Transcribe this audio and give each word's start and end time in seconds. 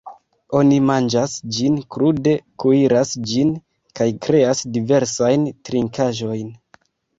Oni 0.59 0.77
manĝas 0.85 1.35
ĝin 1.57 1.75
krude, 1.95 2.33
kuiras 2.63 3.13
ĝin, 3.33 3.53
kaj 4.01 4.09
kreas 4.25 4.65
diversajn 4.81 5.47
trinkaĵojn. 5.71 6.53